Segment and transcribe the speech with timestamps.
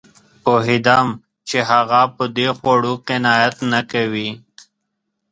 [0.43, 1.07] پوهېدم
[1.47, 4.29] چې هغه په دې خوړو قناعت نه کوي